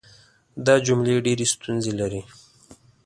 [0.65, 2.21] دا جملې ډېرې ستونزې لري.